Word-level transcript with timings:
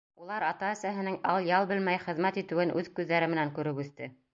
Улар 0.27 0.45
ата-әсәһенең 0.47 1.19
ал-ял 1.35 1.69
белмәй 1.75 2.03
хеҙмәт 2.09 2.43
итеүен 2.45 2.77
үҙ 2.83 2.95
күҙҙәре 3.01 3.33
менән 3.37 3.59
күреп 3.61 3.85
үҫте. 3.89 4.15